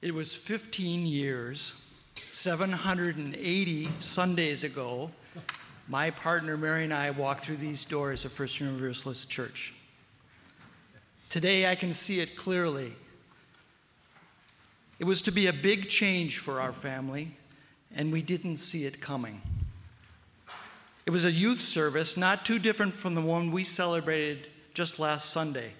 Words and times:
It 0.00 0.14
was 0.14 0.32
15 0.32 1.06
years, 1.06 1.82
780 2.30 3.88
Sundays 3.98 4.62
ago, 4.62 5.10
my 5.88 6.10
partner 6.10 6.56
Mary 6.56 6.84
and 6.84 6.94
I 6.94 7.10
walked 7.10 7.40
through 7.40 7.56
these 7.56 7.84
doors 7.84 8.24
of 8.24 8.30
First 8.30 8.60
Universalist 8.60 9.28
Church. 9.28 9.74
Today 11.30 11.68
I 11.68 11.74
can 11.74 11.92
see 11.92 12.20
it 12.20 12.36
clearly. 12.36 12.94
It 15.00 15.04
was 15.04 15.20
to 15.22 15.32
be 15.32 15.48
a 15.48 15.52
big 15.52 15.88
change 15.88 16.38
for 16.38 16.60
our 16.60 16.72
family, 16.72 17.32
and 17.92 18.12
we 18.12 18.22
didn't 18.22 18.58
see 18.58 18.84
it 18.84 19.00
coming. 19.00 19.42
It 21.06 21.10
was 21.10 21.24
a 21.24 21.32
youth 21.32 21.60
service 21.60 22.16
not 22.16 22.46
too 22.46 22.60
different 22.60 22.94
from 22.94 23.16
the 23.16 23.20
one 23.20 23.50
we 23.50 23.64
celebrated 23.64 24.46
just 24.74 25.00
last 25.00 25.30
Sunday 25.30 25.72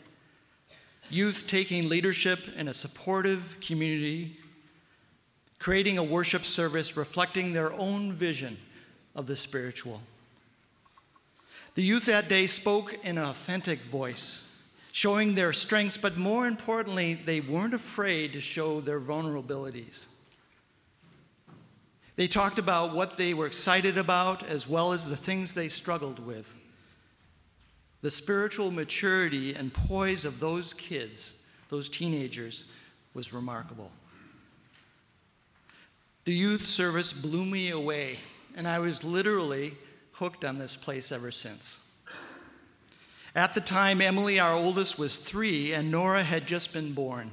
youth 1.11 1.45
taking 1.46 1.88
leadership 1.88 2.41
in 2.56 2.68
a 2.68 2.74
supportive 2.74 3.56
community, 3.61 4.36
creating 5.59 5.98
a 5.98 6.05
worship 6.05 6.45
service 6.45 6.96
reflecting 6.96 7.52
their 7.52 7.73
own 7.73 8.12
vision 8.12 8.56
of 9.14 9.27
the 9.27 9.36
spiritual. 9.36 10.00
The 11.74 11.83
youth 11.83 12.06
that 12.06 12.28
day 12.28 12.47
spoke 12.47 12.95
in 13.05 13.19
an 13.19 13.24
authentic 13.24 13.80
voice, 13.80 14.62
showing 14.92 15.34
their 15.34 15.52
strengths, 15.52 15.97
but 15.97 16.16
more 16.16 16.47
importantly, 16.47 17.14
they 17.14 17.41
weren't 17.41 17.75
afraid 17.75 18.33
to 18.33 18.41
show 18.41 18.80
their 18.80 19.00
vulnerabilities. 19.00 20.06
They 22.16 22.27
talked 22.27 22.59
about 22.59 22.95
what 22.95 23.16
they 23.16 23.33
were 23.33 23.47
excited 23.47 23.97
about 23.97 24.42
as 24.42 24.69
well 24.69 24.92
as 24.92 25.06
the 25.06 25.16
things 25.16 25.55
they 25.55 25.69
struggled 25.69 26.19
with. 26.19 26.56
The 28.01 28.11
spiritual 28.11 28.70
maturity 28.70 29.55
and 29.55 29.73
poise 29.73 30.25
of 30.25 30.39
those 30.39 30.73
kids, 30.73 31.43
those 31.69 31.89
teenagers, 31.89 32.65
was 33.12 33.33
remarkable. 33.33 33.91
The 36.25 36.34
youth 36.34 36.66
service 36.66 37.12
blew 37.12 37.45
me 37.45 37.70
away, 37.70 38.19
and 38.55 38.69
I 38.69 38.78
was 38.78 39.03
literally 39.03 39.75
hooked 40.12 40.45
on 40.45 40.59
this 40.59 40.77
place 40.77 41.11
ever 41.11 41.31
since. 41.31 41.81
At 43.34 43.55
the 43.55 43.61
time, 43.61 44.00
Emily, 44.00 44.39
our 44.39 44.53
oldest, 44.55 44.98
was 44.98 45.17
three, 45.17 45.72
and 45.72 45.91
Nora 45.91 46.22
had 46.22 46.47
just 46.47 46.72
been 46.72 46.92
born. 46.92 47.33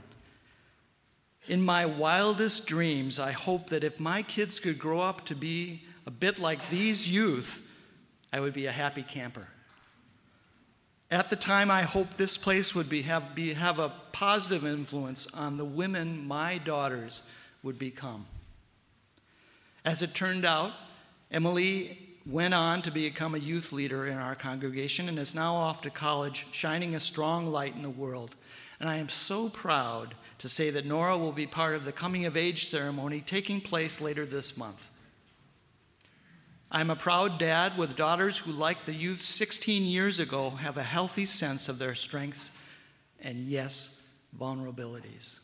In 1.48 1.62
my 1.62 1.86
wildest 1.86 2.68
dreams, 2.68 3.20
I 3.20 3.32
hoped 3.32 3.70
that 3.70 3.84
if 3.84 4.00
my 4.00 4.24
kids 4.24 4.60
could 4.60 4.80
grow 4.80 5.00
up 5.00 5.26
to 5.26 5.36
be 5.36 5.84
a 6.06 6.12
bit 6.12 6.40
like 6.40 6.70
these 6.70 7.08
youth, 7.08 7.72
I 8.34 8.40
would 8.40 8.54
be 8.54 8.66
a 8.66 8.72
happy 8.72 9.04
camper. 9.04 9.48
At 11.16 11.30
the 11.30 11.38
time, 11.38 11.72
I 11.72 11.84
hoped 11.84 12.18
this 12.18 12.36
place 12.36 12.76
would 12.76 12.90
be, 12.90 13.04
have, 13.04 13.34
be, 13.34 13.54
have 13.54 13.80
a 13.80 13.94
positive 14.12 14.66
influence 14.66 15.28
on 15.34 15.56
the 15.56 15.64
women 15.64 16.28
my 16.28 16.58
daughters 16.58 17.22
would 17.64 17.80
become. 17.80 18.26
As 19.86 20.02
it 20.02 20.14
turned 20.14 20.44
out, 20.44 20.74
Emily 21.32 22.18
went 22.26 22.54
on 22.54 22.82
to 22.82 22.92
become 22.92 23.34
a 23.34 23.38
youth 23.38 23.72
leader 23.72 24.06
in 24.08 24.18
our 24.18 24.36
congregation 24.36 25.08
and 25.08 25.18
is 25.18 25.34
now 25.34 25.56
off 25.56 25.82
to 25.84 25.90
college, 25.90 26.48
shining 26.52 26.96
a 26.96 27.00
strong 27.00 27.48
light 27.48 27.76
in 27.76 27.82
the 27.82 27.90
world. 27.90 28.36
And 28.82 28.90
I 28.90 28.98
am 28.98 29.08
so 29.08 29.48
proud 29.48 30.16
to 30.40 30.50
say 30.50 30.70
that 30.72 30.86
Nora 30.86 31.18
will 31.18 31.32
be 31.32 31.48
part 31.48 31.76
of 31.76 31.86
the 31.86 31.94
coming 31.94 32.26
of 32.26 32.36
age 32.36 32.68
ceremony 32.68 33.22
taking 33.22 33.62
place 33.62 34.02
later 34.02 34.26
this 34.26 34.58
month. 34.58 34.90
I'm 36.76 36.90
a 36.90 36.96
proud 36.98 37.40
dad 37.40 37.78
with 37.78 37.96
daughters 37.96 38.38
who, 38.38 38.52
like 38.52 38.82
the 38.82 38.94
youth 38.94 39.24
16 39.24 39.84
years 39.84 40.20
ago, 40.20 40.50
have 40.50 40.76
a 40.76 40.84
healthy 40.84 41.26
sense 41.26 41.70
of 41.70 41.80
their 41.80 41.96
strengths 41.96 42.62
and, 43.22 43.48
yes, 43.48 44.02
vulnerabilities. 44.38 45.40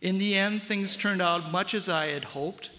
In 0.00 0.18
the 0.18 0.34
end, 0.34 0.64
things 0.64 0.96
turned 0.96 1.22
out 1.22 1.52
much 1.52 1.74
as 1.74 1.88
I 1.88 2.08
had 2.08 2.24
hoped, 2.24 2.70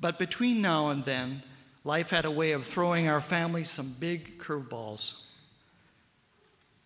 but 0.00 0.18
between 0.18 0.60
now 0.60 0.88
and 0.88 1.04
then, 1.04 1.44
life 1.84 2.10
had 2.10 2.24
a 2.24 2.30
way 2.30 2.50
of 2.50 2.66
throwing 2.66 3.06
our 3.06 3.20
family 3.20 3.62
some 3.62 3.94
big 4.00 4.40
curveballs. 4.40 5.26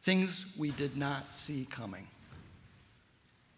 Things 0.02 0.54
we 0.58 0.72
did 0.72 0.98
not 0.98 1.32
see 1.32 1.66
coming. 1.70 2.08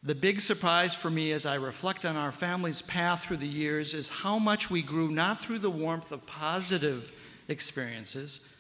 The 0.07 0.15
big 0.15 0.43
surprise 0.43 0.95
for 0.95 1.09
me 1.09 1.33
as 1.33 1.47
I 1.47 1.55
reflect 1.55 2.05
on 2.05 2.15
our 2.15 2.31
family's 2.31 2.83
path 2.83 3.25
through 3.25 3.39
the 3.39 3.47
years 3.47 3.95
is 3.95 4.11
how 4.11 4.39
much 4.39 4.69
we 4.69 4.83
grew 4.83 5.11
not 5.11 5.41
through 5.41 5.61
the 5.61 5.71
warmth 5.71 6.13
of 6.13 6.27
positive 6.27 7.11
experiences. 7.49 8.55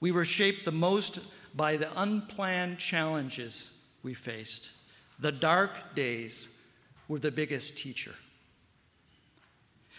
We 0.00 0.10
were 0.10 0.24
shaped 0.24 0.64
the 0.64 0.72
most 0.72 1.20
by 1.54 1.76
the 1.76 1.88
unplanned 1.94 2.78
challenges 2.78 3.70
we 4.02 4.14
faced. 4.14 4.72
The 5.20 5.30
dark 5.30 5.94
days 5.94 6.60
were 7.06 7.20
the 7.20 7.30
biggest 7.30 7.78
teacher. 7.78 8.14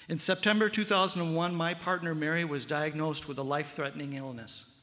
In 0.10 0.18
September 0.18 0.68
2001, 0.68 1.56
my 1.56 1.74
partner 1.74 2.14
Mary 2.14 2.44
was 2.44 2.66
diagnosed 2.66 3.30
with 3.30 3.38
a 3.38 3.44
life 3.44 3.72
threatening 3.72 4.14
illness. 4.14 4.82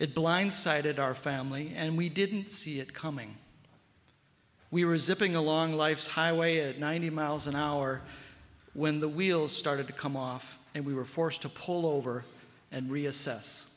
It 0.00 0.14
blindsided 0.14 0.98
our 0.98 1.14
family, 1.14 1.74
and 1.76 1.98
we 1.98 2.08
didn't 2.08 2.48
see 2.48 2.80
it 2.80 2.94
coming. 2.94 3.36
We 4.74 4.84
were 4.84 4.98
zipping 4.98 5.36
along 5.36 5.74
life's 5.74 6.08
highway 6.08 6.58
at 6.58 6.80
90 6.80 7.10
miles 7.10 7.46
an 7.46 7.54
hour 7.54 8.00
when 8.72 8.98
the 8.98 9.06
wheels 9.08 9.56
started 9.56 9.86
to 9.86 9.92
come 9.92 10.16
off 10.16 10.58
and 10.74 10.84
we 10.84 10.92
were 10.92 11.04
forced 11.04 11.42
to 11.42 11.48
pull 11.48 11.86
over 11.86 12.24
and 12.72 12.90
reassess. 12.90 13.72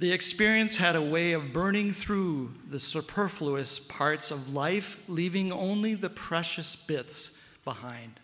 The 0.00 0.10
experience 0.10 0.78
had 0.78 0.96
a 0.96 1.00
way 1.00 1.30
of 1.30 1.52
burning 1.52 1.92
through 1.92 2.54
the 2.68 2.80
superfluous 2.80 3.78
parts 3.78 4.32
of 4.32 4.52
life, 4.52 5.08
leaving 5.08 5.52
only 5.52 5.94
the 5.94 6.10
precious 6.10 6.74
bits 6.74 7.40
behind. 7.64 8.18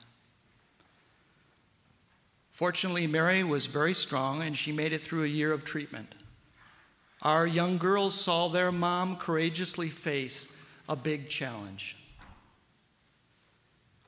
Fortunately, 2.51 3.07
Mary 3.07 3.45
was 3.45 3.67
very 3.67 3.95
strong 3.95 4.43
and 4.43 4.59
she 4.59 4.73
made 4.73 4.93
it 4.93 5.03
through 5.05 5.23
a 5.23 5.29
year 5.29 5.53
of 5.53 5.65
treatment. 5.65 6.17
Our 7.23 7.47
young 7.47 7.79
girls 7.79 8.15
saw 8.15 8.49
their 8.49 8.71
mom 8.71 9.17
courageously 9.17 9.89
face 9.89 10.57
a 10.89 10.95
big 10.95 11.29
challenge. 11.29 11.97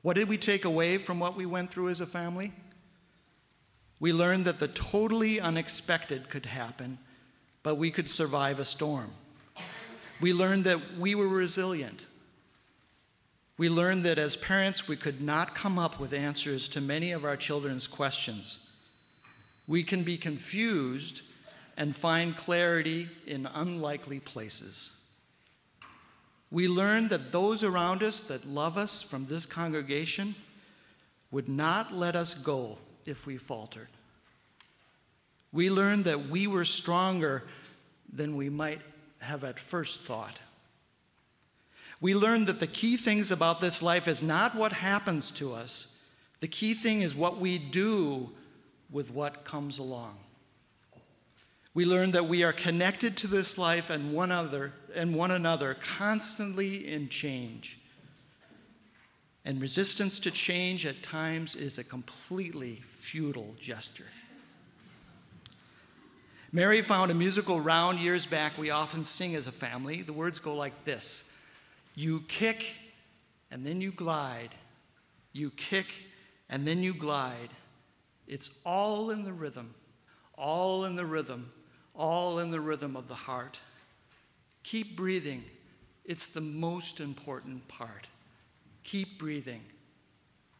What 0.01 0.15
did 0.15 0.29
we 0.29 0.37
take 0.37 0.65
away 0.65 0.97
from 0.97 1.19
what 1.19 1.35
we 1.35 1.45
went 1.45 1.69
through 1.69 1.89
as 1.89 2.01
a 2.01 2.05
family? 2.05 2.53
We 3.99 4.13
learned 4.13 4.45
that 4.45 4.59
the 4.59 4.67
totally 4.67 5.39
unexpected 5.39 6.29
could 6.29 6.47
happen, 6.47 6.97
but 7.61 7.75
we 7.75 7.91
could 7.91 8.09
survive 8.09 8.59
a 8.59 8.65
storm. 8.65 9.11
We 10.19 10.33
learned 10.33 10.63
that 10.63 10.97
we 10.97 11.13
were 11.13 11.27
resilient. 11.27 12.07
We 13.57 13.69
learned 13.69 14.03
that 14.05 14.17
as 14.17 14.35
parents, 14.35 14.87
we 14.87 14.95
could 14.95 15.21
not 15.21 15.53
come 15.53 15.77
up 15.77 15.99
with 15.99 16.13
answers 16.13 16.67
to 16.69 16.81
many 16.81 17.11
of 17.11 17.23
our 17.23 17.37
children's 17.37 17.85
questions. 17.85 18.57
We 19.67 19.83
can 19.83 20.01
be 20.01 20.17
confused 20.17 21.21
and 21.81 21.95
find 21.95 22.37
clarity 22.37 23.09
in 23.25 23.47
unlikely 23.55 24.19
places. 24.19 24.91
We 26.51 26.67
learned 26.67 27.09
that 27.09 27.31
those 27.31 27.63
around 27.63 28.03
us 28.03 28.21
that 28.27 28.45
love 28.45 28.77
us 28.77 29.01
from 29.01 29.25
this 29.25 29.47
congregation 29.47 30.35
would 31.31 31.49
not 31.49 31.91
let 31.91 32.15
us 32.15 32.35
go 32.35 32.77
if 33.07 33.25
we 33.25 33.37
faltered. 33.37 33.87
We 35.51 35.71
learned 35.71 36.05
that 36.05 36.29
we 36.29 36.45
were 36.45 36.65
stronger 36.65 37.45
than 38.13 38.35
we 38.35 38.47
might 38.47 38.81
have 39.19 39.43
at 39.43 39.59
first 39.59 40.01
thought. 40.01 40.37
We 41.99 42.13
learned 42.13 42.45
that 42.45 42.59
the 42.59 42.67
key 42.67 42.95
things 42.95 43.31
about 43.31 43.59
this 43.59 43.81
life 43.81 44.07
is 44.07 44.21
not 44.21 44.53
what 44.53 44.73
happens 44.73 45.31
to 45.31 45.55
us, 45.55 45.99
the 46.41 46.47
key 46.47 46.75
thing 46.75 47.01
is 47.01 47.15
what 47.15 47.39
we 47.39 47.57
do 47.57 48.29
with 48.91 49.09
what 49.11 49.45
comes 49.45 49.79
along. 49.79 50.19
We 51.73 51.85
learn 51.85 52.11
that 52.11 52.27
we 52.27 52.43
are 52.43 52.51
connected 52.51 53.15
to 53.17 53.27
this 53.27 53.57
life 53.57 53.89
and 53.89 54.13
one 54.13 54.31
other 54.31 54.73
and 54.93 55.15
one 55.15 55.31
another 55.31 55.77
constantly 55.97 56.91
in 56.91 57.07
change. 57.07 57.77
And 59.45 59.61
resistance 59.61 60.19
to 60.19 60.31
change 60.31 60.85
at 60.85 61.01
times 61.01 61.55
is 61.55 61.77
a 61.77 61.83
completely 61.83 62.81
futile 62.85 63.55
gesture. 63.59 64.07
Mary 66.51 66.81
found 66.81 67.09
a 67.09 67.13
musical 67.13 67.61
round 67.61 67.99
years 67.99 68.25
back 68.25 68.57
we 68.57 68.69
often 68.69 69.05
sing 69.05 69.35
as 69.35 69.47
a 69.47 69.51
family. 69.51 70.01
The 70.01 70.13
words 70.13 70.39
go 70.39 70.53
like 70.53 70.83
this 70.83 71.33
You 71.95 72.25
kick 72.27 72.65
and 73.49 73.65
then 73.65 73.79
you 73.79 73.91
glide. 73.91 74.49
You 75.31 75.51
kick 75.51 75.87
and 76.49 76.67
then 76.67 76.83
you 76.83 76.93
glide. 76.93 77.49
It's 78.27 78.51
all 78.65 79.11
in 79.11 79.23
the 79.23 79.31
rhythm, 79.31 79.73
all 80.37 80.83
in 80.83 80.97
the 80.97 81.05
rhythm 81.05 81.49
all 81.95 82.39
in 82.39 82.51
the 82.51 82.59
rhythm 82.59 82.95
of 82.95 83.07
the 83.07 83.15
heart. 83.15 83.59
Keep 84.63 84.95
breathing. 84.95 85.43
It's 86.05 86.27
the 86.27 86.41
most 86.41 86.99
important 86.99 87.67
part. 87.67 88.07
Keep 88.83 89.19
breathing. 89.19 89.61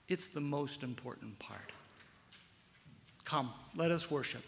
It's 0.07 0.29
the 0.29 0.41
most 0.41 0.83
important 0.83 1.37
part. 1.39 1.71
Come, 3.25 3.53
let 3.75 3.91
us 3.91 4.11
worship. 4.11 4.43